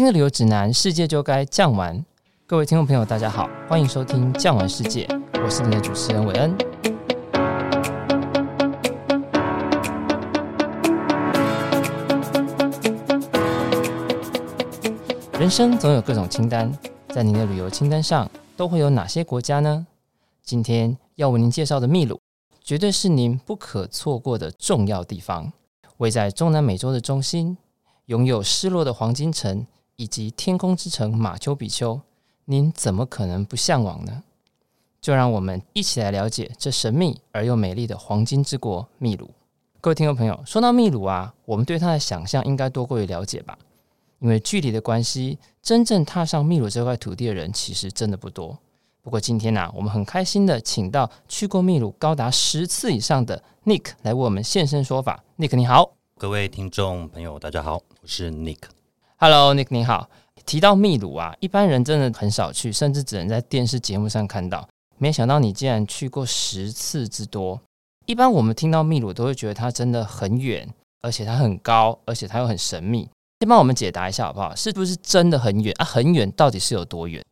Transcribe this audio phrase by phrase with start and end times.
[0.00, 2.02] 听的旅游指南，世界就该酱玩。
[2.46, 5.06] 各位听众朋友，大家好，欢迎收听《酱玩世界》，
[5.44, 6.56] 我是你的主持人韦恩。
[15.38, 16.72] 人生总有各种清单，
[17.10, 18.26] 在您的旅游清单上
[18.56, 19.86] 都会有哪些国家呢？
[20.42, 22.18] 今天要为您介绍的秘鲁，
[22.62, 25.52] 绝对是您不可错过的重要地方。
[25.98, 27.58] 位在中南美洲的中心，
[28.06, 29.66] 拥有失落的黄金城。
[30.00, 32.00] 以及天空之城马丘比丘，
[32.46, 34.22] 您怎么可能不向往呢？
[34.98, 39.30] 就让我们一起来了解这神秘而又美丽的黄金之国秘鲁。
[39.78, 43.58] 各位听众朋友，说到秘鲁啊，我们对它的想象应该多过于了解吧？
[44.20, 48.58] 因为距离的关系，真正踏上秘鲁这块土地的人其实真的不多。
[49.02, 55.22] 不过今天呢、我们很开心的请到去过秘鲁高达十次以上的 Nick 来为我们现身说法。
[55.36, 58.60] Nick 你好，各位听众朋友，大家好，我是 Nick。
[59.22, 60.08] Hello，Nick，你好。
[60.46, 64.66] 提到秘鲁啊，一般人真的很少去，甚至只能在电视节目上看到。
[64.96, 67.60] 没想到你竟然去过十次之多。
[68.06, 70.66] 一般我们听到秘鲁都会觉得它真的很远，
[71.02, 73.06] 而且它很高，而且它又很神秘。
[73.40, 74.54] 先帮我们解答一下好不好？
[74.56, 75.84] 是不是真的很远啊？
[75.84, 77.22] 很远，到底是有多远？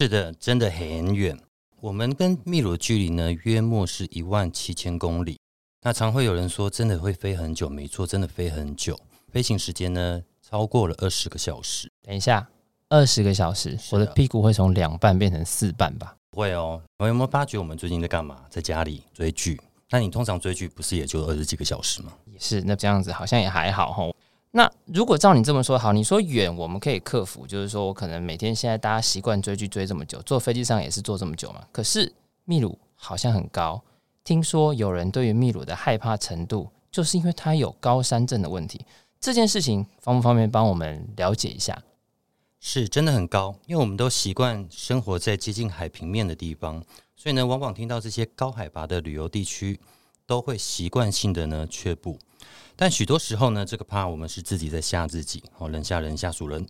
[0.00, 1.38] 是的，真的很远。
[1.82, 5.38] 我们跟秘鲁距离呢，约莫是一万七千公里。
[5.82, 8.98] 那常会有人说，真的会飞很久，没错，真的飞很久。
[9.30, 10.22] 飞行时间呢？
[10.50, 11.90] 超过了二十个小时。
[12.02, 12.48] 等一下，
[12.88, 16.16] 二十个小时，我的屁股会从两半变成四半吧？
[16.30, 16.82] 不会哦。
[16.98, 18.40] 我有没有发觉我们最近在干嘛？
[18.50, 19.60] 在家里追剧。
[19.90, 22.12] 那你通常追剧不是也就二十几个小时吗？
[22.26, 22.60] 也是。
[22.62, 24.10] 那这样子好像也还好哈。
[24.52, 31.64] 那如果照你这么说，好，你说远我们可以克服，就是说我可能每天现在大家习惯追剧追这么久，坐飞机上也是坐这么久嘛。
[31.70, 32.12] 可是
[32.44, 33.80] 秘鲁好像很高，
[34.24, 38.84] 听说有人对于秘鲁的害怕程度，就是因为它有高山症的问题。
[39.20, 41.82] 这件事情方不方便帮我们了解一下？
[42.58, 46.82] 是真的很高，因为我们都习惯生活在接近海平面的地方，
[47.14, 49.78] 所以呢，往往听到这些高海拔的旅游地区，
[50.24, 52.18] 都会习惯性的呢却步。
[52.74, 56.66] 但许多时候呢，这个怕我们是自己在吓自己哦，人吓人吓死人。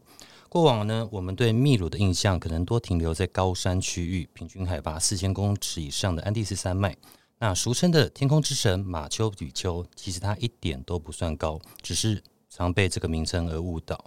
[0.48, 6.96] 过往呢，我们对秘鲁的印象可能多停留在高山区域，平均海拔四千公尺以上的安第斯山脉。
[7.38, 12.20] 那俗称的天空之神马丘比丘，其实它一点都不算高，只是。
[12.50, 14.04] 常被这个名称而误导，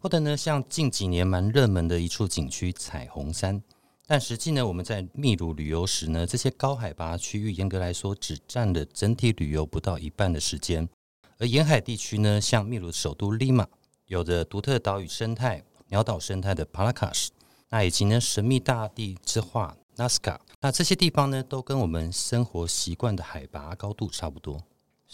[0.00, 3.62] 或者呢，像近几年蛮热门的一处景区彩虹山，
[4.06, 10.88] 但实际呢，我们在秘鲁旅游时呢，这些高海拔区域严格来说只占了整体旅游不到一半的时间，
[11.38, 13.68] 而沿海地区呢，像秘鲁首都利马，
[14.06, 17.30] 有着独特岛屿生态、鸟岛生态的帕拉卡什，
[17.68, 24.60] 那以及呢神秘大地之画纳斯卡，那这些地方呢，都跟我们生活习惯的海拔高度差不多。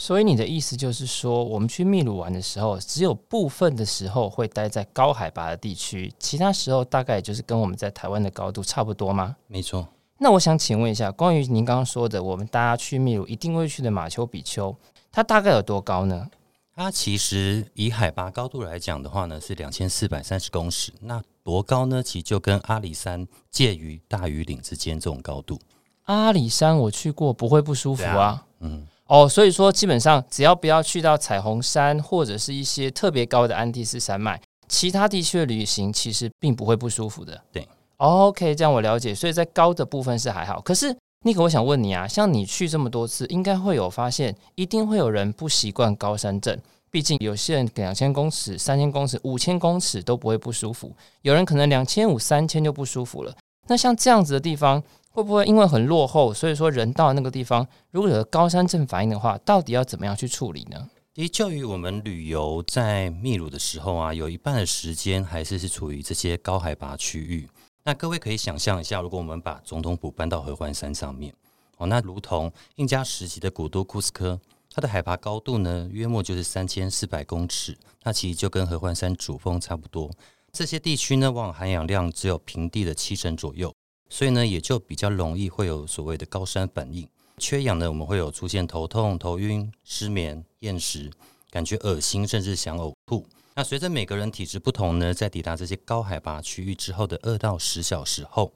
[0.00, 9.36] 所以你的意思就是说，我们去秘鲁玩的时候，只有部分的时候会待在高海拔的地区，其他时候大概就是跟我们在台湾的高度差不多吗？
[9.46, 9.86] 没错。
[10.16, 14.74] 那我想请问一下，关于您刚刚说的，我们大家去秘鲁一定会去的马丘比丘，
[15.12, 16.26] 它大概有多高呢？
[16.74, 20.90] 它其实以海拔高度来讲的话呢，是两千四百三十公尺。
[21.02, 22.02] 那多高呢？
[22.02, 25.60] 其实就跟阿里山介于大禹岭之间这种高度。
[26.04, 28.16] 阿里山我去过，不会不舒服啊。
[28.16, 28.86] 啊嗯。
[29.10, 37.42] 哦，所以说基本上只要不要去到彩虹山或者是一些特别高的安第斯山脉，其他地区的旅行其实并不会不舒服的。
[37.50, 37.66] 对
[37.96, 39.12] ，OK，这样我了解。
[39.12, 46.56] 所以在高的部分是还好，可是尼克，我想问你啊，像你去这么多次，应该会有发现，一定会有人不习惯高山症。
[46.92, 53.34] 毕竟有些人两千公尺、三千公尺、五千公尺都不会不舒服，有人可能两千五、三千就不舒服了。
[53.66, 54.80] 那像这样子的地方。
[55.20, 60.88] 会不会因为很落后，所以说人到那个地方，如果有高山症反应的话，到底要怎么样去处理呢？
[61.14, 67.46] 其实，就于我们旅游在秘鲁的时候啊，有一半的时间还是是处于这些高海拔区域。
[67.84, 71.34] 那各位可以想象一下，如果我们把总统府搬到合欢山上面，
[71.76, 74.40] 哦，那如同印加时期的古都库斯科，
[74.72, 80.10] 它的海拔高度呢，约莫就是三千四百公尺，那其实就跟合欢山主峰差不多。
[80.52, 83.74] 这些地区呢，往往含氧量只有平地的七成左右。
[84.10, 87.08] 所以呢，也就比较容易会有所谓的高山反应。
[87.38, 91.10] 缺氧呢，我们会有出现头痛、头晕、失眠、厌食、
[91.50, 93.24] 感觉恶心，甚至想呕吐。
[93.54, 98.52] 那随着每个人体质不同呢，在抵达这些高海拔区域之后的二到十小时后，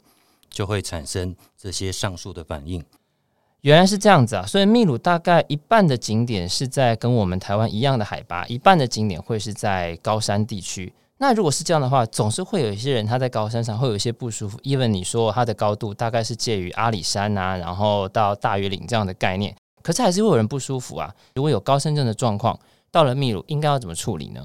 [0.51, 2.85] 就会产生这些上述的反应。
[3.63, 4.45] 原来是这样子啊！
[4.45, 10.93] 所以秘鲁大概一半的景点是在跟我们台湾一样的海拔，一半的景点会是在高山地区。
[11.19, 14.59] 那如果是这样的话，总是会有一些人他在高山上会有一些不舒服。
[14.63, 21.15] 因为你说它的高度大概是介于阿里山啊，然后到大禹岭这样的概念，可是还是会有人不舒服啊。
[21.35, 22.59] 如果有高山症的状况，
[22.91, 24.45] 到了秘鲁应该要怎么处理呢？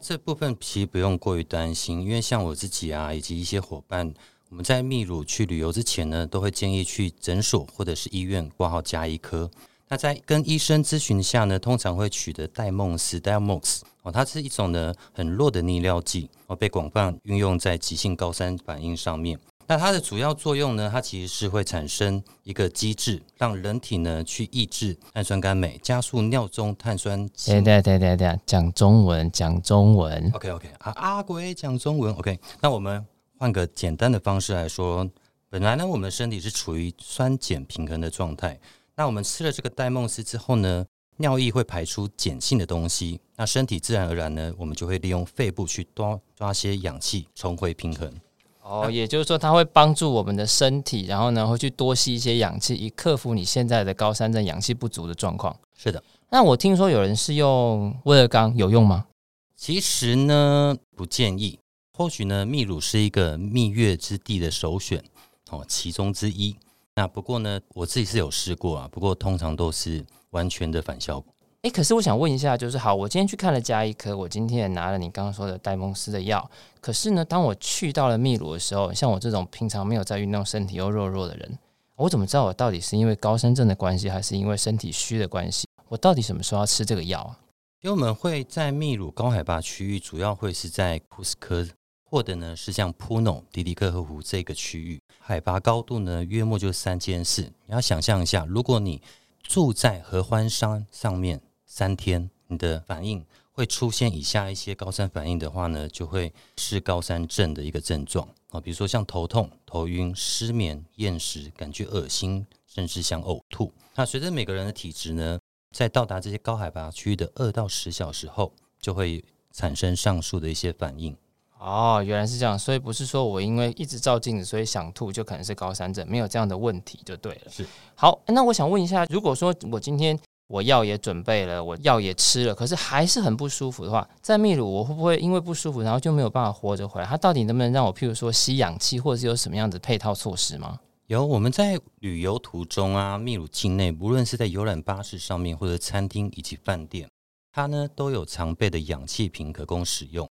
[0.00, 4.12] 这部分其实不用过于担心，因为像我自己啊，以及一些伙伴，
[4.50, 9.48] 我们在秘鲁去旅游之前呢，都会建议去诊所或者是医院挂号加医科。
[9.88, 19.38] 那在跟医生咨询下呢，通常会取得戴梦斯 （Diamox） 哦，它是一种呢很弱的利尿剂哦，被广泛运用在急性高山反应上面。
[19.66, 27.28] 那它的主要作用呢，它其实是会产生一个机制，让人体呢去抑制碳酸甘镁，加速尿中碳酸。
[27.46, 30.30] 对对对对对，讲中文，讲中文。
[30.34, 32.14] OK OK，啊阿鬼讲中文。
[32.14, 33.04] OK，那我们
[33.38, 35.06] 换个简单的方式来说，
[35.50, 38.58] 本来呢，我们身体是处于酸碱平衡的状态。
[38.98, 40.84] 那我们吃了这个戴梦斯之后呢，
[41.18, 48.12] 尿液会排出碱性的东西，那身体自然而然呢，我们就会利用肺部去抓抓些氧气，重回平衡。
[48.60, 55.56] 哦，也就是说，它会帮助我们的身体，然后呢，会去多吸一些氧气，以克服你现在的高山症氧气不足的状况。
[55.76, 56.02] 是的。
[56.30, 59.06] 那我听说有人是用威尔刚，有用吗？
[59.54, 61.60] 其实呢，不建议。
[61.96, 65.04] 或许呢，秘鲁是一个蜜月之地的首选
[65.50, 66.56] 哦，其中之一。
[66.98, 71.32] 那不过呢，我自己是有试过啊，不过通常都是完全的反效果。
[71.62, 76.50] 诶，可是我想问一下，就是好，我今天去看了加医科，我今天也拿了你刚刚说的戴蒙斯的药。
[76.80, 81.56] 可是呢，当我去到了秘鲁的时候，像我这种平常没有在运动、身体又弱弱的人，
[81.94, 85.68] 我怎么知道我到底是因为高山症的关系，还是因为身体虚的关系？
[85.86, 87.38] 我到底什么时候要吃这个药啊？
[87.82, 91.64] 因为我们会在秘鲁高海拔区域，主要会是在库斯科。
[92.10, 97.42] 或者呢，是像普诺迪迪克河湖这个区域，海拔高度呢，约莫就三千四。
[97.66, 99.02] 你要想象一下，如果你
[99.42, 103.22] 住在合欢山上面三天，你的反应
[103.52, 113.70] 会出现以下一些高山反应的话呢，就会是高山症的一个症状啊，比如说像头痛、头晕、失眠、厌食、感觉恶心，甚至想呕吐。
[113.94, 115.38] 那随着每个人的体质呢，
[115.76, 119.22] 在到达这些高海拔区域的二到十小时后，就会
[119.52, 121.14] 产生上述的一些反应。
[121.58, 127.50] 哦，原来是这样，所以不是说我因为一直照镜子，所以想吐，就可能是高山症，没有这样的问题就对了。
[127.50, 137.06] 是，好，那我想问一下，如果说我今天我药也准备了，我药也吃了，可是还是很不舒服的话，在秘鲁我会不会因为不舒服，然后就没有办法活着回来？
[137.06, 140.78] 它到底能不能让我，譬如说吸氧气，或者是有什么样的配套措施吗？
[141.08, 147.08] 有，我们在旅游途中啊，秘鲁境内，无论是在游览巴士上面，或者餐厅以及饭店，
[147.50, 150.27] 它呢都有常备的氧气瓶可供使用。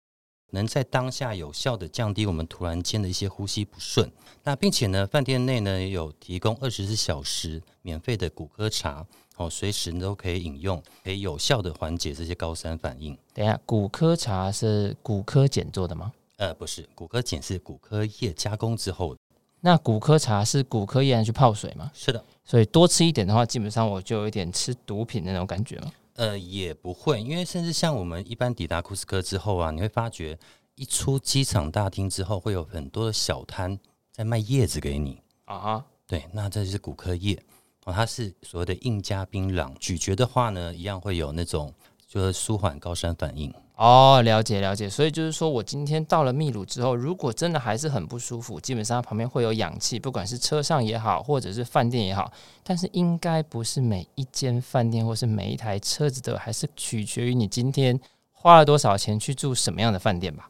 [0.54, 4.10] 能在当下有效的降低我们突然间的一些呼吸不顺。
[4.44, 9.04] 那并且呢，饭店内呢也有提供二十四小时免费的骨科茶，
[9.36, 13.16] 哦，随时都可以饮用，可以有效的缓解这些高山反应。
[13.34, 16.12] 等一下，骨科茶是骨科碱做的吗？
[16.36, 19.20] 呃，不是，骨科碱是骨科液加工之后的。
[19.60, 21.90] 那骨科茶是骨科液去泡水吗？
[21.94, 22.22] 是的。
[22.44, 25.90] 所以多吃一点的话，基本上我就有一点吃毒品那种感觉了。
[26.14, 30.38] 呃，也不会，因为甚至像我们一般抵达库斯科之后啊，你会发觉
[30.76, 33.78] 一出机场大厅之后，会有很多的小摊
[34.12, 35.58] 在卖叶子给你啊。
[35.58, 37.40] 哈，对，那这就是古柯叶
[37.84, 41.74] 哦，它是所谓的硬加槟榔，咀嚼的话呢，一样会有那种
[42.06, 43.52] 就是舒缓高山反应。
[43.76, 52.32] 哦，了解了解，所以就是说我今天到了秘鲁之后，如果真的还是很不舒服，基本上旁边会有氧气，不管是车上也好，或者是饭店也好，
[52.62, 57.98] 但是应该不是每一间饭店或是每一台车子的，还是取决于你今天
[58.30, 60.48] 花了多少钱去住什么样的饭店吧。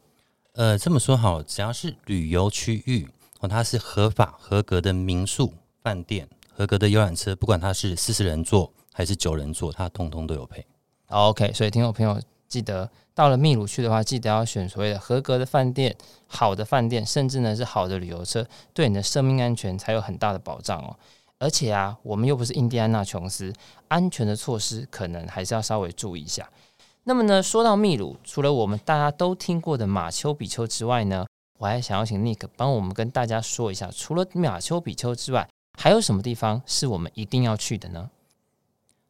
[0.53, 3.07] 呃，这么说好，只要是旅游区域
[3.39, 5.51] 哦，它是合法合格的民宿、
[5.81, 10.63] 饭店、合格的游览车，不管它是四十人座还是九人座，它通通都有配。
[11.07, 12.89] OK，所以听众朋友记得。
[13.13, 15.95] 到了秘鲁去的话，记得要选所谓的合格的饭店、
[16.27, 20.93] 好的饭店，甚至呢是好的旅游车，对你的生命安全才有很大的保障哦。
[21.39, 23.53] 而且啊，我们又不是印第安纳琼斯，
[23.87, 26.49] 安全的措施可能还是要稍微注意一下。
[27.05, 31.25] 那么呢，说到秘鲁，除了我们大家都听过的马丘比丘之外呢，
[31.57, 35.47] 我还想要请 Nick 帮我们跟大家说一下，除了马丘比丘之外，
[35.77, 38.09] 还有什么地方是我们一定要去的呢？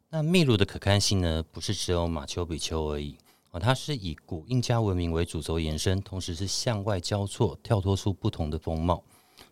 [0.09, 3.17] 那秘鲁的可看性呢，不是只有马丘比丘而已。
[3.59, 9.03] 它是以古印加文明为主轴延伸，同时是向外交错，跳脱出不同的风貌。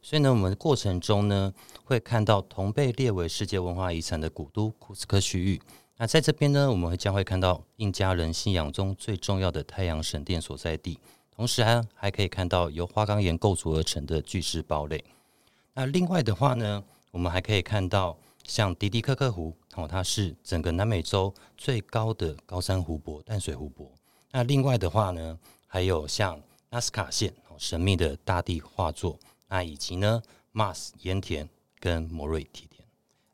[0.01, 5.61] 所以呢，我们过程中呢，会看到同被列为世界文化遗产的古都库斯科区域。
[5.97, 10.99] 那在这边呢，我们会将会看到印加人信仰中最重要的太阳神殿所在地，
[11.33, 15.03] 同时还还可以看到由花岗岩构筑而成的巨石堡垒。
[15.73, 19.55] 那另外的话呢，我们还可以看到像迪迪克克湖。
[19.75, 23.91] 哦，它是整个南美洲最高的高山湖泊，淡水湖泊。
[24.31, 30.21] 那另外的话呢，还有像纳斯卡线哦，神秘的大地画作，那以及呢，
[30.51, 32.83] 马斯盐田跟莫瑞提田。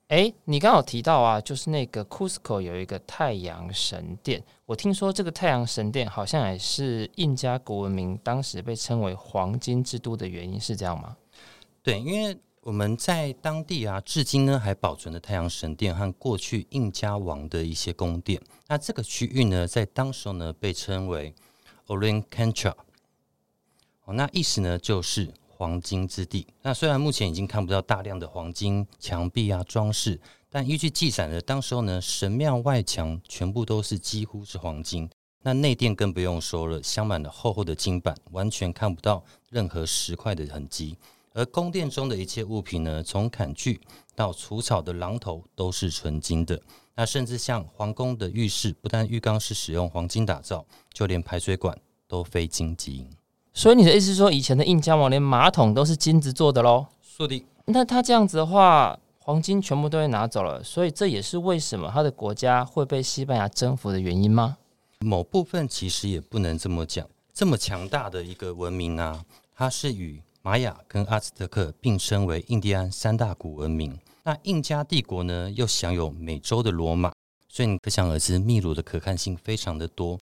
[0.08, 11.18] 哎，你刚好提到啊，就是那个 Cusco 有一个太阳神殿，我听说这个太阳神殿好像也是印加古文明当时被称为黄金之都的原因，是这样吗？
[11.84, 18.42] 对，因为我们在当地啊，至今呢还保存了太阳神殿和过去印加王的一些宫殿。
[18.68, 21.34] 那这个区域呢，在当时候呢被称为
[21.88, 22.74] Ollantaytambo，
[24.06, 25.34] 哦，那意思呢就是。
[25.62, 26.48] 黄金之地。
[26.62, 30.18] 那虽然目前已经看不到大量的黄金墙壁啊装饰，
[30.50, 35.10] 但依据记载呢，当时候呢神庙外墙全部都是几乎是黄金。
[35.42, 40.96] 那内殿更不用说了，镶满了厚厚的金板，完全看不到任何石块的痕迹。
[41.40, 43.80] 而宫殿中的一切物品呢，从砍锯
[44.14, 46.62] 到除草的榔头都是纯金的。
[46.96, 51.80] 那甚至像皇宫的浴室，不但浴缸是使用黄金打造，就连排水管
[52.10, 53.10] 都非金即银。
[53.54, 56.88] 所以你的意思是说，以前的印加王连马桶都是金子做的喽？
[57.02, 57.42] 说的。
[57.68, 64.58] 那他这样子的话，黄金全部都被拿走了，所以这也是为什么他的国家会被西班牙征服的原因吗？
[65.00, 67.08] 某部分其实也不能这么讲。
[67.34, 69.24] 这么强大的一个文明啊，
[69.56, 74.00] 它是与玛雅跟阿兹特克并称为印第安三大古文明。
[74.24, 77.12] 那印加帝国呢，又享有美洲的罗马，
[77.50, 80.20] 所以你可想而知，秘鲁的可看性非常的多。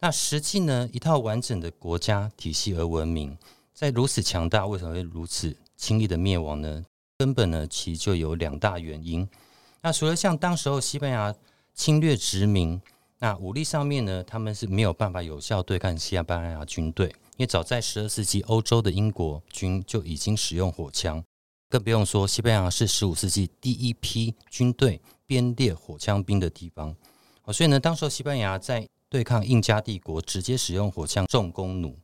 [0.00, 3.36] 那实际呢，一套完整的国家体系而闻名，
[3.74, 6.84] 在如此强大，为什么会如此轻易的灭亡呢？
[7.18, 9.28] 根本呢，其实就有两大原因。
[9.82, 11.34] 那除了像当时候西班牙
[11.74, 12.80] 侵略殖民，
[13.18, 21.22] 那武力上面呢，他们是没有办法有效对抗西班牙军队，因为早在十二世纪，欧洲的英国军就已经使用火枪，
[21.68, 26.92] 更不用说西班牙是十五世纪第一批军队编列火枪兵的地方。
[27.44, 31.96] 哦，所以呢，当时候西班牙在对抗印加帝国，直接使用火枪重弓弩。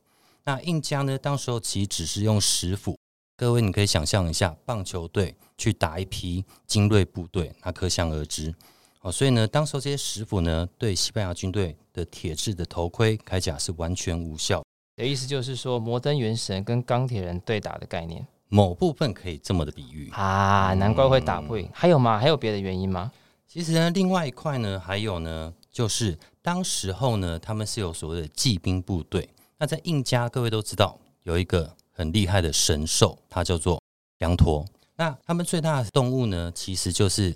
[0.45, 1.17] 那印加呢？
[1.17, 2.97] 当时候其实只是用石斧。
[3.35, 8.55] 各位，你可以想象一下，棒球队去打一批精锐部队，那可想而知。
[9.01, 14.63] 哦，所以呢，当时候这些石斧呢，对西班牙军队的铁质的头盔、铠甲是完全无效。
[14.95, 20.73] 的意思就是说，摩登原神跟钢铁人对打的概念，某部分可以这么的比喻啊。
[20.75, 21.65] 难怪会打不赢。
[21.65, 22.19] 嗯，还有吗？
[22.19, 23.11] 还有别的原因吗？
[23.47, 26.17] 其实呢，另外一块呢，还有呢，就是。
[26.45, 29.27] 当时候呢，他们是有所谓的骑兵部队。
[29.57, 33.81] 那在印加，各位都知道有一个很厉害的神兽，它叫做
[34.19, 34.63] 羊驼。
[34.95, 37.35] 那他们最大的动物呢，其实就是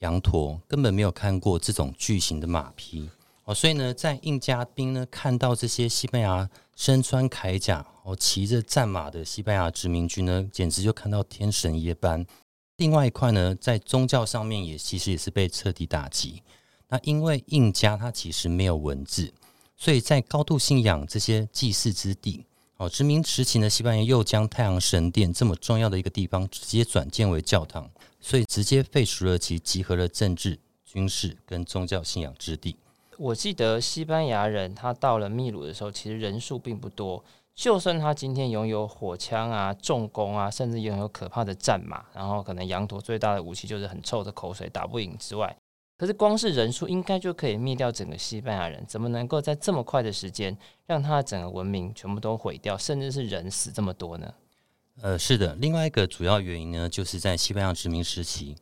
[0.00, 3.08] 羊驼，根本没有看过这种巨型的马匹
[3.44, 3.54] 哦。
[3.54, 12.24] 所以呢，在印加兵呢看到这些西班牙身穿铠甲、哦骑着战马的西班牙殖民军呢，简直就看到天神一般。
[12.76, 16.40] 另外一块呢，在宗教上面也其实也是被彻底打击。
[16.86, 19.34] 那因为印加它其实没有文字，
[19.76, 32.76] 所以在高度信仰这些祭祀之地，哦，殖民时期的西班牙又将太阳神殿这么重要的一个地方直接转建为教堂，所以直接废除了其集合了政治、军事跟宗教信仰之地。
[33.18, 37.22] 我记得西班牙人他到了秘鲁的时候，其实人数并不多，
[37.54, 45.56] 就算他今天拥有火枪啊、重弓啊，甚至拥有可怕的战马，然后可能羊驼最大的武器就是很臭的口水，打不赢之外。
[45.96, 50.56] 可是光是人数应该就可以灭掉整个西班牙人，怎么能够在这么快的时间
[50.86, 54.32] 让他的整个文明全部都毁掉，甚至是人死这么多呢？
[55.02, 58.54] 呃，是的，另外一个主要原因呢，就是在西班牙殖民时期，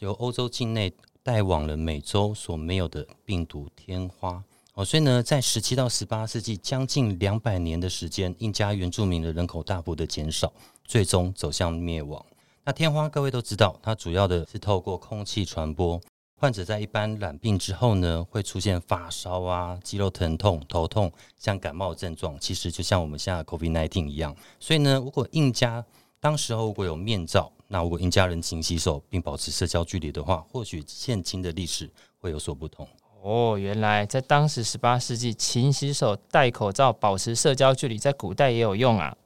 [0.00, 0.92] 由欧洲境内
[1.26, 4.40] 带往了美洲所没有的病毒天花
[4.74, 10.52] 哦，所以呢，在十七到十八世纪将近两百年的时间，印加原住民的人口大幅的减少，
[10.84, 12.24] 最终走向灭亡。
[12.62, 16.00] 那天花各位都知道，它主要的是透过空气传播。
[16.36, 24.36] 患者在一般染病之后呢，会出现发烧啊、肌肉疼痛、头痛，像感冒症状，其实就像我们现在 COVID-19 一样。
[24.60, 25.84] 所以呢，如果印加
[26.20, 32.86] 当时候如果有面罩，那如果一家人勤洗手并保持社交距离的话，或许现今的历史会有所不同。
[33.22, 39.16] 哦，原来在当时十八世纪，勤洗手、戴口罩、保持社交距离，在古代也有用啊。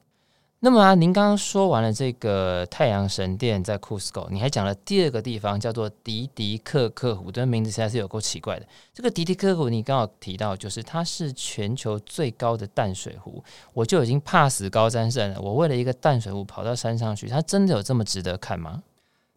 [0.63, 8.67] 那么啊，您刚刚说完了这个太阳神殿在库斯科，你还讲了第二个地方叫做迪迪克克湖，这名字实在是有够奇怪的。
[8.93, 15.41] 这个迪迪克湖，你刚好提到，就是它是全球最高的淡水湖，我就已经怕死高山症了。
[15.41, 18.83] 我为了一个淡水湖跑到山上去，它真的有这么值得看吗？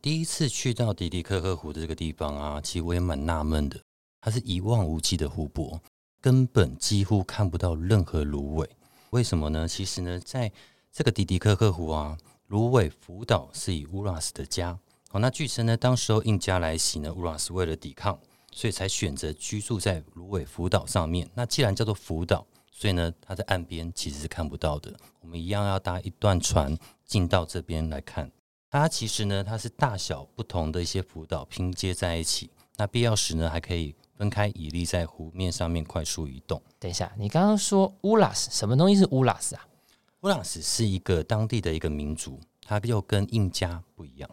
[0.01, 3.79] 第一次去到迪迪克克湖的这个地方啊，其实我也蛮纳闷的，
[4.19, 5.79] 它是一望无际的湖泊，
[6.19, 8.69] 根本几乎看不到任何芦苇。
[9.11, 9.65] 为什么呢？
[9.65, 10.51] 其实呢，在
[10.95, 12.15] 这个迪迪克克湖啊，
[12.50, 14.77] 芦苇浮岛是以乌拉斯的家。
[15.09, 18.15] 好，那据称呢，当时候印加来袭呢，乌拉斯为了抵抗，
[18.51, 21.27] 所以才选择居住在芦苇浮岛上面。
[21.33, 24.93] 那既然叫做浮岛，所以呢，它在岸边其实是看不到的。
[25.21, 28.31] 我们一样要搭一段船进到这边来看。
[28.69, 32.51] 它其实呢，它是大小不同的一些浮岛拼接在一起。
[32.77, 36.62] 那必要时呢，还可以分开屹立在湖面上面快速移动。
[36.77, 39.65] 等一下，你刚刚说乌拉斯，什么东西是乌拉斯啊？
[40.23, 44.29] 乌拉斯是一个当地的一个民族，它又跟印加不一样。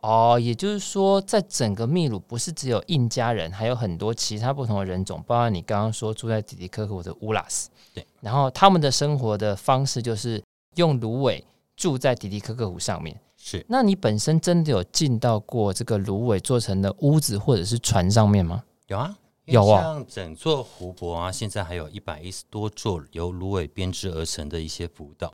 [0.00, 7.68] 哦，也就是说，在整个秘鲁不是只有印加人，还有很多其他不同的人种，包括你刚刚说住在底提科克湖的乌拉斯。
[7.92, 10.42] 对，然后他们的生活的方式就是
[10.76, 11.44] 用芦苇
[11.76, 13.20] 住在底提科克湖上面。
[13.36, 18.64] 是，那你本身真的有进到过这个芦苇做成的屋子或者是船上面吗？
[18.86, 19.14] 有啊，
[19.46, 19.82] 有啊。
[19.82, 25.32] 像整座湖泊啊，现在还有一百一十多座由芦苇编织而成的一些浮岛。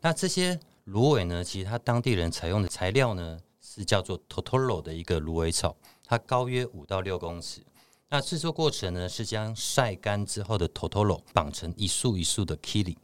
[0.00, 7.62] 那这些芦苇呢，其实它当地人采用的材料呢，是叫做 Totolo 的一个芦苇草，它高约五到六公尺。
[8.08, 12.96] 那制作过程呢，是将晒干之后的 Totolo 绑成一束一束的 Kili，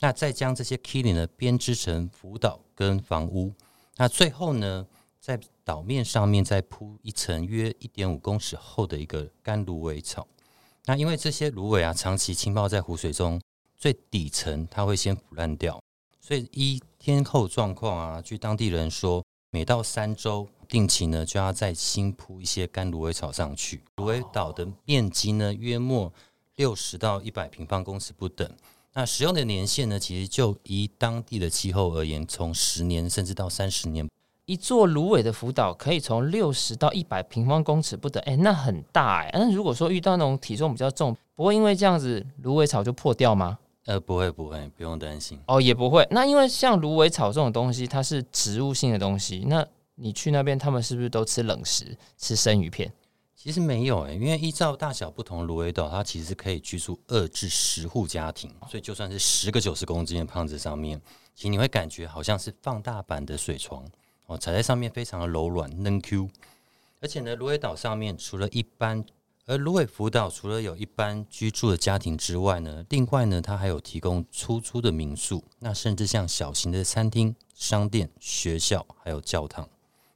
[0.00, 3.54] 那再将这些 Kili 呢编织成浮岛跟房屋。
[3.96, 4.86] 那最后呢，
[5.28, 10.26] 在岛面上面再铺一层约一点五公尺厚的一个干芦苇草。
[10.86, 13.38] 那因为这些芦苇啊，长期浸泡在湖水中，
[13.76, 15.78] 最底层它会先腐烂掉，
[16.18, 23.82] 所以一天后状况啊，据当地人说，每到三周定期呢就要再新铺一些干芦苇草上去。
[23.96, 26.10] 芦苇岛的面积呢，约莫
[26.56, 28.50] 六十到一百平方公尺不等。
[28.94, 30.00] 那使用的年限呢？
[30.00, 34.08] 其实就以当地的气候而言，从十年甚至到三十年。
[34.48, 39.30] 一座芦苇的浮岛可以从六十到一百平方公尺不等，哎，那很大哎。
[39.34, 43.58] 那如果说遇到那种体重比较重，不会因为这样子芦苇草就破掉吗？
[43.84, 45.38] 呃，不会不会，不用担心。
[45.46, 46.08] 哦，也不会。
[46.10, 49.62] 那因为像芦苇草这种东西，它是植物性的东西，那
[49.96, 52.90] 你去那边，他们是不是都吃冷食，吃生鱼片？
[53.36, 60.98] 其实没有诶、欸，因为依照大小不同芦苇岛，它其实可以居住二至十户家庭，所以就算是十个九十公斤的胖子上面，
[61.34, 63.84] 其实你会感觉好像是放大版的水床
[64.28, 66.28] 哦，踩在上面非常的柔软嫩 Q。
[67.00, 69.02] 而且呢，芦苇岛上面除了一般，
[69.46, 79.66] 而芦苇浮岛除了有一般居住的家庭之外呢，另外呢，它还有提供出租的民宿，那甚至像小型的餐厅、商店、学校还有教堂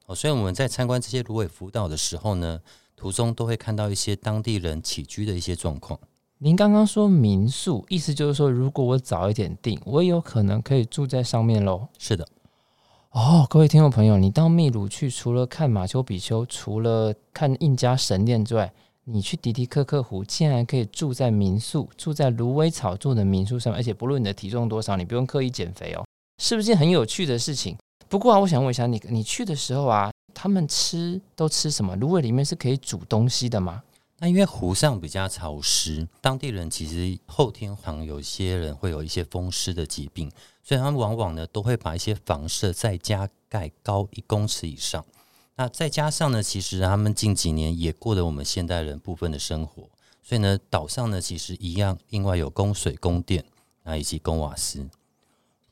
[0.04, 0.14] 哦。
[0.14, 2.61] 所以我们在参观这些芦苇浮岛的时候呢，
[2.94, 5.98] 途中都会看到一些当地人起居的一些状况。
[6.37, 11.88] 您刚刚说民宿，意思就是说，如果我早一点订，我也有可能可以住在上面喽？
[11.98, 12.29] 是的。
[13.12, 18.72] 哦，各位听众朋友，你到秘鲁去，除了看马丘比丘，除了看印加神殿之外，
[19.05, 26.03] 你去迪迪克克湖，竟然可以住在民宿，住在芦苇草做的民宿上，而且不论你的体重多少，你不用刻意减肥哦，
[26.42, 27.77] 是不是件很有趣的事情？
[28.09, 30.11] 不过啊，我想问一下你，你去的时候啊。
[30.35, 31.94] 他们吃都吃什么？
[31.96, 33.83] 芦苇里面是可以煮东西的吗？
[34.22, 40.30] 那因为湖上比较潮湿，当地人其实后天常有些人会有一些风湿的疾病，
[40.62, 45.04] 所以他们往往呢都会把一些房舍再加盖高一公尺以上。
[45.56, 49.90] 那再加上呢，其实他们近几年也过了我们现代人部分的生活，
[50.22, 53.44] 所以呢，岛上呢其实一样，另外有供水、供电
[53.82, 54.88] 啊，以及供瓦斯。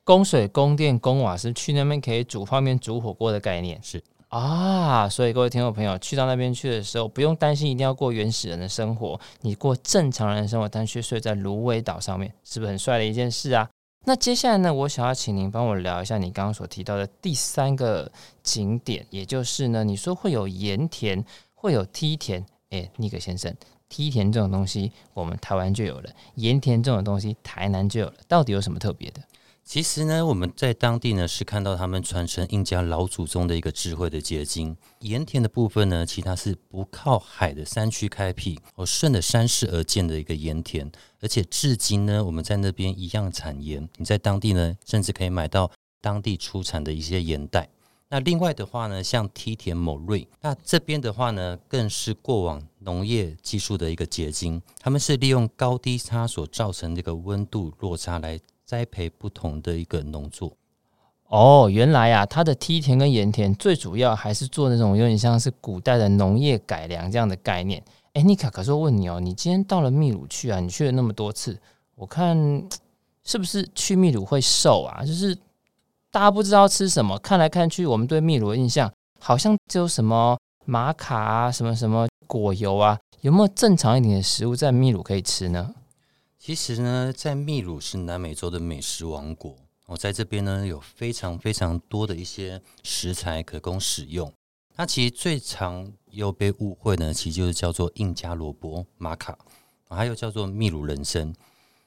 [0.03, 4.03] 供水、供电、供瓦斯，去那边可以煮泡面、煮火锅的概念是。
[4.31, 13.69] 啊，所以各位听众朋友，去到那边去的时候，不用担心一定要过原始人的生活，你过正常人的生活，但却睡在芦苇岛上面，是不是很帅的一件事啊？
[14.07, 18.11] 那接下来呢，我想要请您帮我聊一下你刚刚所提到的第三个
[18.45, 22.47] 景点，也就是呢，你说会有盐田，会有梯田。
[22.71, 23.53] 诶，尼克先生，
[23.89, 28.15] 梯田这种东西，我们台湾就有了；盐田这种东西，台南就有了。
[28.29, 29.21] 到底有什么特别的？
[29.73, 34.77] 其实呢，我们在当地呢是看到他们传承印加老祖宗的一个智慧的结晶。
[35.03, 43.89] 盐田的部分呢，其他是不靠海的山区开辟，而顺着山势而建的一个盐田，而且至今呢，我们在那边一样产盐。
[43.99, 47.69] 你在当地呢，甚至可以买到当地出产的一些盐袋。
[48.09, 54.61] 那另外的话呢，像梯田某瑞，那这边的话呢，更是过往农业技术的一个结晶。
[54.81, 58.41] 他们是利用高低差所造成这个温度落差来。
[58.71, 60.57] 栽培不同的一个农作
[61.27, 67.83] 哦，原来啊，它的梯田跟盐田最主要还是做那种有点像是古代的农业改良这样的概念。
[68.13, 71.59] 哎，妮卡，可是我问你哦，你今天到了秘鲁去啊，你去了那么多次，
[71.97, 72.37] 我看
[73.25, 75.05] 是不是去秘鲁会瘦啊？
[75.05, 75.37] 就是
[76.13, 85.75] 大家不知道吃什么，看来看去，我们对秘鲁的印象好像只有什么玛卡啊，什么什么果油啊，有没有正常一点的食物在秘鲁可以吃呢？
[86.43, 89.55] 其实呢，在秘鲁是南美洲的美食王国。
[89.85, 94.33] 我在这边呢，有非常非常多的一些食材可供使用。
[94.77, 99.39] 那其实最常又被误会呢，其实就是叫做印加萝卜玛卡，
[99.91, 101.31] 还有叫做秘鲁人参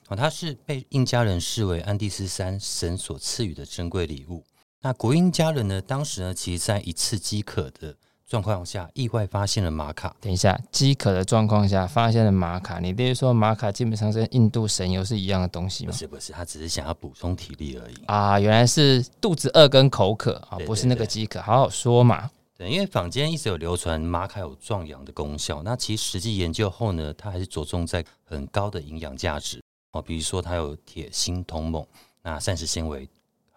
[0.05, 4.45] 啊，它是被印加人视为安第斯山神所赐予的珍贵礼物。
[4.81, 7.97] 那国英家人呢，当时呢，其实在一次饥渴的
[8.33, 10.15] 状况下，意外发现了玛卡。
[10.19, 15.91] 等一下，饥渴的状况下发现了玛卡，你比如说玛卡基本上跟印度神油是一样的东西吗？
[15.91, 18.39] 不是不是，他只是想要补充体力而已啊。
[18.39, 21.39] 原来是肚子饿跟口渴啊，不是那个饥渴。
[21.43, 22.27] 好好说嘛。
[22.57, 31.85] 对，因为坊间一直有流传玛卡有壮阳的功效，那其实实际研究后呢，它还是着重在很高的营养价值哦，比如说它有铁、锌、铜、锰，
[32.23, 33.07] 那膳食纤维，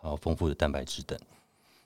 [0.03, 1.19] 还有丰富的蛋白质等。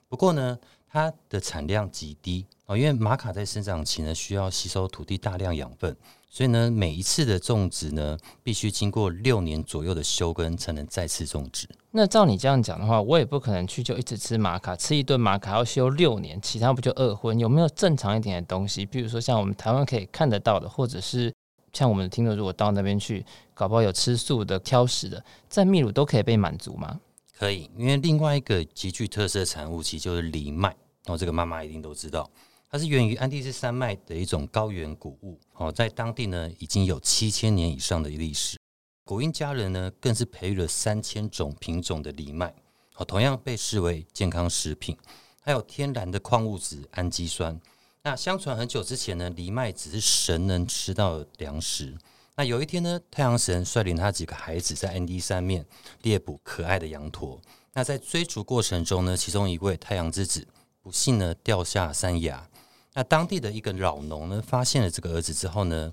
[0.09, 0.59] 不过呢，
[0.91, 5.95] 它的产量极低哦，因为玛卡在生长期呢需要吸收土地大量养分，
[6.29, 11.65] 所以呢每一次的种植呢必须经过六年左右的休耕才能再次种植。
[11.91, 17.39] 那照你这样讲的话，我也不可能去就一直吃玛卡，吃一顿玛卡要休六年，其他不就饿昏？
[17.39, 18.85] 有没有正常一点的东西？
[18.85, 21.33] 比如说像我们台湾可以看得到的，或者是
[21.71, 26.99] 像我们的听众如果到那边去，搞不好有吃素的、挑食的，在秘鲁都可以被满足吗？
[27.37, 30.75] 可以，因为另外一个极具特色的产物，其实就是藜麦。
[31.05, 32.29] 哦，这个妈妈一定都知道，
[32.69, 35.39] 它是源于安第斯山脉的一种高原谷物。
[35.53, 38.57] 哦，在当地呢，已经有七千年以上的历史。
[39.03, 42.53] 古印家人呢，更是培育了三千种品种的藜麦。
[42.97, 44.95] 哦，同样被视为健康食品，
[45.41, 47.59] 还有天然的矿物质氨基酸。
[48.03, 51.97] 那相传很久之前呢，藜麦只是神能吃到的粮食。
[52.35, 55.65] 那有一天呢，太阳神率领他几个孩子在安第山面
[56.03, 57.41] 猎捕可爱的羊驼。
[57.73, 60.47] 那在追逐过程中呢，其中一位太阳之子
[60.81, 62.49] 不幸呢掉下山崖。
[62.93, 65.91] 那当地的一个老农呢发现了这个儿子之后呢，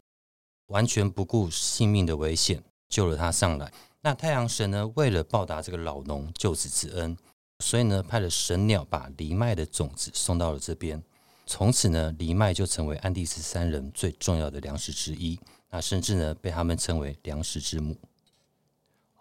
[0.66, 3.72] 完全不顾性命的危险救了他上来。
[4.00, 7.16] 那太阳神呢为了报答这个老农救子之恩，
[7.60, 11.02] 所以呢派了神鸟把藜麦的种子送到了这边。
[11.46, 15.38] 从此呢，藜麦就成为安第斯山人最重要的粮食之一。
[15.70, 17.96] 那甚至呢，被他们称为粮食之母。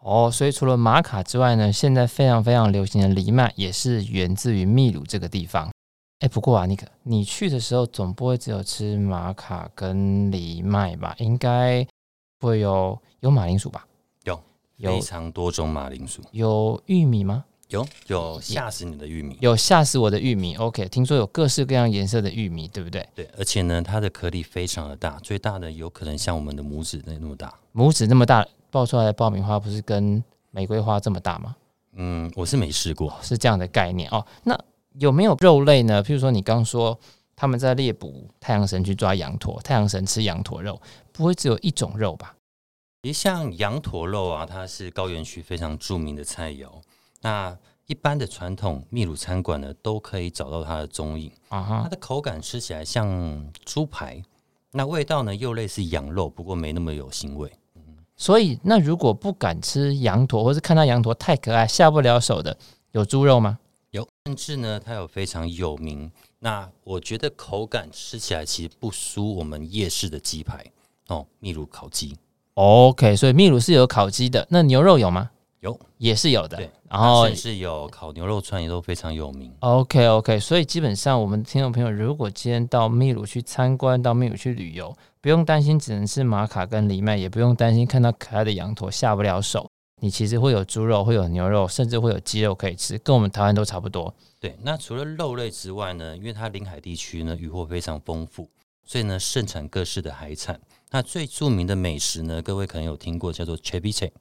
[0.02, 5.70] 哦，所以除了玛卡之外呢，现在非常非常流行的藜麦也是源自于秘鲁这个地方。
[6.20, 11.16] 哎，不过啊，尼克，你去的时候总不会只有吃玛卡跟藜麦吧？
[11.20, 11.86] 应该
[12.40, 13.86] 会有有马铃薯吧？
[14.24, 14.40] 有，
[14.78, 16.22] 有非常多种马铃薯。
[16.32, 17.46] 有玉米吗？
[17.70, 20.56] 有有吓死你的玉米，有吓死我的玉米。
[20.56, 23.06] OK，听说有各式各样颜色的玉米，对不对？
[23.14, 27.54] 对，而且呢，它的颗粒非常的大，最大的有可能像我们的拇指那那么大。
[27.74, 31.56] 拇指那么大，爆出来的爆米花不是跟玫瑰花这么大吗？
[31.94, 34.24] 嗯，我是没试过，是这样的概念哦。
[34.44, 34.56] 那
[35.00, 36.04] 有没有肉类呢？
[36.04, 36.96] 譬如说，你刚说
[37.36, 40.80] 他们在猎捕太阳神去抓羊驼，太阳神吃羊驼肉，
[41.12, 42.36] 不会只有一种肉吧？
[43.02, 46.68] 其实像羊驼肉啊，它是高原区非常著名的菜肴。
[47.22, 51.32] 那一般的传统秘鲁餐馆呢，都可以找到它的踪影。
[51.50, 54.22] 啊哈，它的口感吃起来像猪排，
[54.72, 57.52] 那味道呢又类似羊肉，不过没那么有腥味。
[58.18, 62.58] 所以，那如果不敢吃羊驼，或是看到羊驼太可爱下不了手的，
[62.92, 63.60] 有猪肉吗？
[63.92, 66.12] 有，甚至呢，它有非常有名。
[66.40, 70.66] 那我觉得口感吃起来其实不输我们夜市的鸡排
[71.08, 72.18] 哦，秘鲁烤鸡。
[72.56, 75.30] OK，所以秘鲁是有烤鸡的，那牛肉有吗？
[75.60, 76.58] 有，也是有的。
[76.58, 79.52] 对，然后是有烤牛肉串，也都非常有名。
[79.60, 89.70] OK，OK，okay, okay, 所以基本上我们听众朋友，如果今天到秘鲁去参观，到秘鲁去旅游，不用担心只能吃玛卡跟藜麦，也不用担心看到可爱的羊驼下不了手。
[90.00, 94.14] 你其实会有猪肉，会有牛肉，甚至会有鸡肉可以吃，跟我们台湾都差不多。
[94.40, 98.48] 对，那除了肉类之外呢，因为它临海地区呢渔获非常丰富，
[98.86, 100.62] 所以呢盛产各式的海产。
[100.92, 104.12] 那最著名的美食呢，各位可能有听过，叫做 ceviche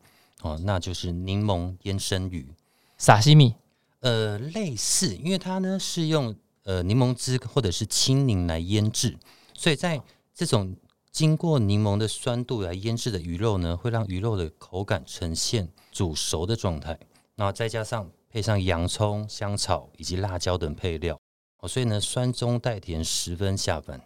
[0.47, 2.55] 哦，那就是柠檬腌生鱼，
[2.97, 3.57] 沙西米，
[3.99, 6.33] 呃，类似，因为它呢是用
[6.63, 9.19] 呃柠檬汁或者是青柠来腌制，
[9.55, 10.01] 所以在
[10.33, 10.77] 这种
[11.11, 16.97] 经过柠檬的酸度来腌制的鱼肉呢，会让鱼肉的口感呈现煮熟的状态，
[17.35, 21.19] 然后再加上配上洋葱、香草以及辣椒等配料，
[21.59, 24.01] 哦，所以呢酸中带甜，十分下饭。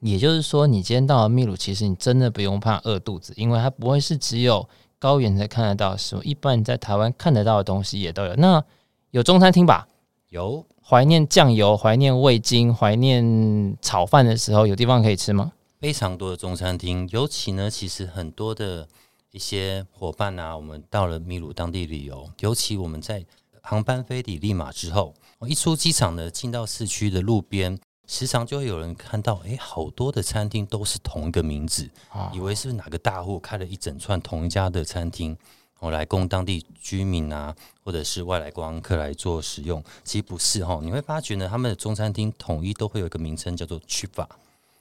[0.00, 4.68] 也就是说，你今天到了秘鲁，其实你真的不用怕饿肚子，因为它不会是只有。
[5.00, 8.34] 高原才看得到的食物，一般你在台湾看得到的东西也都有。
[8.36, 8.62] 那
[9.10, 9.88] 有中餐厅吧？
[10.28, 10.64] 有。
[10.82, 15.52] 怀念酱油、怀念味精、怀念炒饭的时候，有地方可以吃吗？
[15.78, 18.88] 非常多的中餐厅，尤其呢，其实很多的
[19.30, 23.24] 一些伙伴啊，我们到了秘鲁当地旅游，尤其我们在
[23.62, 27.78] 航班飞抵利马之后，我一出机场呢，进到市区的路边。
[28.10, 31.88] 时常就会有人看到，哎，好多的餐厅都是同一个名字，
[32.32, 35.38] 以为是哪个大户开了一整串同一家的餐厅，
[35.78, 39.80] 我来供当地居民啊，或者是外来观光客来做使用。
[40.02, 44.28] 其实不是哈，你会发觉呢，他们的中餐厅统一都会有一个名称叫做“吃法”，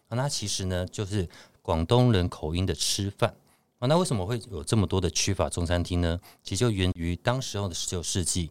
[0.09, 1.29] 那其实呢就是
[1.61, 3.31] 广东人口音的吃饭
[3.77, 3.85] 啊。
[3.85, 6.19] 那为什么会有这么多的区法中餐厅呢？
[6.43, 8.49] 其实就源于当时候的十九世纪。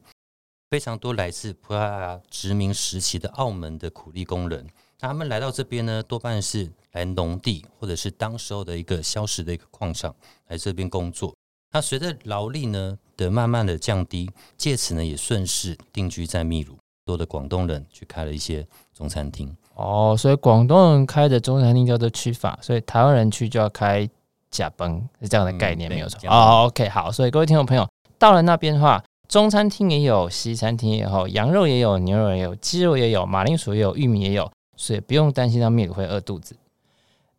[0.70, 4.66] 非常多来自葡萄牙殖民时期的澳门的苦力工人。
[5.00, 10.14] 那他们来到这边呢，多半是来农地或者是当时候的一个消失的一个矿场
[10.48, 11.34] 来这边工作。
[11.72, 16.76] 那随着劳力呢的慢慢的降低，借此呢也顺势定居在秘鲁。
[17.04, 19.50] 多的广东人去开了一些中餐厅。
[19.72, 24.06] 哦，所以广东人开的中餐厅叫做区法，所以台湾人去就要开
[24.50, 26.28] 甲崩，是这样的概念，嗯、没有错。
[26.28, 36.56] 哦，OK，好，所以各位听众朋友到了那边的话，中餐厅也有，西餐厅也有，羊肉也有，牛肉也有，鸡肉也有，马铃薯也有，玉米也有，所以不用担心到秘鲁会饿肚子。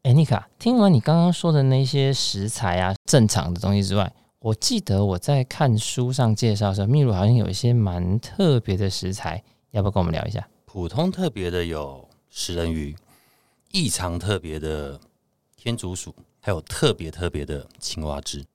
[0.04, 10.48] 哎，妮卡，听完你刚刚说的那些食材啊，正常的东西之外，我记得我在看书上介绍的时候，秘鲁好像有一些蛮特别的食材，要不要跟我们聊一下？
[10.66, 12.08] 普通特别的有。
[12.32, 12.96] 食人鱼，
[13.72, 15.00] 异常特别的
[15.58, 18.46] 天竺鼠，还有特别特别的青蛙汁。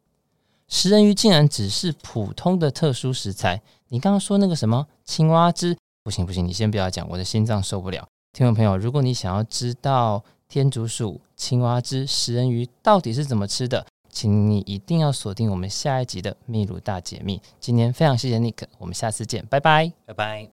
[0.74, 3.62] 食人鱼竟然只是普通的特殊食材？
[3.90, 5.76] 你刚刚说那个什么青蛙汁？
[6.02, 8.04] 不行不行，你先不要讲，我的心脏受不了。
[8.32, 17.40] 听众朋友，如果你想要知道天竺鼠、青蛙汁、食人鱼到底是怎么吃的，请你一定要锁定我们下一集的秘鲁大解密。
[17.60, 20.48] 今天非常谢谢 Nick，我们下次见，拜拜，拜拜。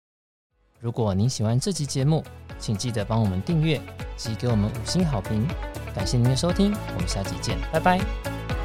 [0.79, 2.23] 如果您喜欢这期节目，
[2.59, 3.81] 请记得帮我们订阅
[4.15, 5.47] 及给我们五星好评，
[5.95, 8.60] 感谢您的收听，我们下期见，拜拜。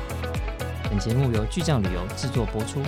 [0.89, 2.81] 本节目由巨匠旅游制作播出。